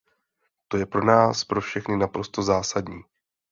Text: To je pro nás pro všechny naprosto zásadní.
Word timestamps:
To 0.67 0.77
je 0.77 0.85
pro 0.85 1.05
nás 1.05 1.43
pro 1.43 1.61
všechny 1.61 1.97
naprosto 1.97 2.43
zásadní. 2.43 3.01